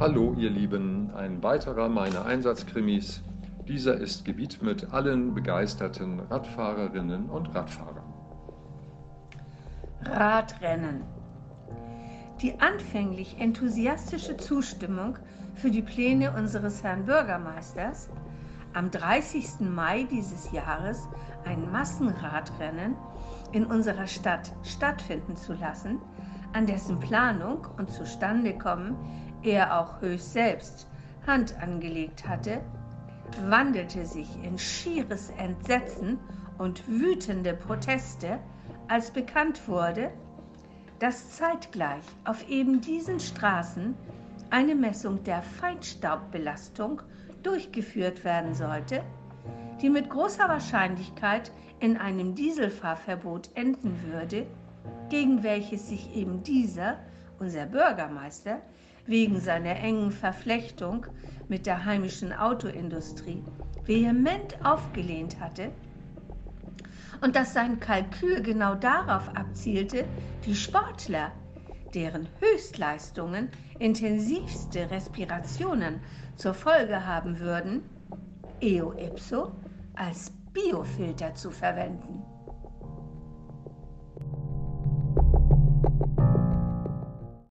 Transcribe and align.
Hallo 0.00 0.32
ihr 0.38 0.48
Lieben, 0.48 1.10
ein 1.14 1.42
weiterer 1.42 1.90
meiner 1.90 2.24
Einsatzkrimis. 2.24 3.22
Dieser 3.68 3.98
ist 3.98 4.24
gewidmet 4.24 4.94
allen 4.94 5.34
begeisterten 5.34 6.20
Radfahrerinnen 6.20 7.28
und 7.28 7.54
Radfahrern. 7.54 8.10
Radrennen. 10.06 11.02
Die 12.40 12.58
anfänglich 12.60 13.36
enthusiastische 13.38 14.38
Zustimmung 14.38 15.18
für 15.56 15.70
die 15.70 15.82
Pläne 15.82 16.32
unseres 16.32 16.82
Herrn 16.82 17.04
Bürgermeisters, 17.04 18.08
am 18.72 18.90
30. 18.90 19.60
Mai 19.60 20.04
dieses 20.10 20.50
Jahres 20.50 21.06
ein 21.44 21.70
Massenradrennen 21.70 22.96
in 23.52 23.66
unserer 23.66 24.06
Stadt 24.06 24.50
stattfinden 24.62 25.36
zu 25.36 25.52
lassen, 25.52 25.98
an 26.54 26.64
dessen 26.66 26.98
Planung 27.00 27.66
und 27.76 27.90
Zustandekommen 27.90 28.96
er 29.42 29.80
auch 29.80 30.00
höchst 30.00 30.32
selbst 30.32 30.86
Hand 31.26 31.54
angelegt 31.60 32.26
hatte, 32.26 32.60
wandelte 33.48 34.06
sich 34.06 34.28
in 34.42 34.58
schieres 34.58 35.30
Entsetzen 35.38 36.18
und 36.58 36.86
wütende 36.88 37.54
Proteste, 37.54 38.38
als 38.88 39.10
bekannt 39.10 39.68
wurde, 39.68 40.10
dass 40.98 41.30
zeitgleich 41.30 42.04
auf 42.24 42.48
eben 42.48 42.80
diesen 42.80 43.20
Straßen 43.20 43.94
eine 44.50 44.74
Messung 44.74 45.22
der 45.24 45.42
Feinstaubbelastung 45.42 47.00
durchgeführt 47.42 48.24
werden 48.24 48.54
sollte, 48.54 49.02
die 49.80 49.88
mit 49.88 50.10
großer 50.10 50.48
Wahrscheinlichkeit 50.48 51.52
in 51.78 51.96
einem 51.96 52.34
Dieselfahrverbot 52.34 53.50
enden 53.54 54.02
würde, 54.12 54.46
gegen 55.08 55.42
welches 55.42 55.88
sich 55.88 56.14
eben 56.14 56.42
dieser, 56.42 56.98
unser 57.40 57.66
Bürgermeister, 57.66 58.60
wegen 59.06 59.40
seiner 59.40 59.76
engen 59.80 60.12
Verflechtung 60.12 61.06
mit 61.48 61.66
der 61.66 61.84
heimischen 61.84 62.32
Autoindustrie 62.32 63.42
vehement 63.84 64.56
aufgelehnt 64.62 65.40
hatte 65.40 65.72
und 67.22 67.34
dass 67.34 67.52
sein 67.52 67.80
Kalkül 67.80 68.42
genau 68.42 68.74
darauf 68.74 69.28
abzielte, 69.36 70.04
die 70.44 70.54
Sportler, 70.54 71.32
deren 71.94 72.28
Höchstleistungen 72.38 73.48
intensivste 73.78 74.90
Respirationen 74.90 76.00
zur 76.36 76.54
Folge 76.54 77.04
haben 77.04 77.40
würden, 77.40 77.82
eo 78.60 78.92
ipso 78.92 79.52
als 79.96 80.30
Biofilter 80.52 81.34
zu 81.34 81.50
verwenden. 81.50 82.24